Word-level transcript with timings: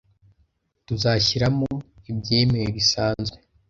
Tuzashyiramo 0.87 1.69
ibyemewe 2.11 2.69
bisanzwe 2.77 3.37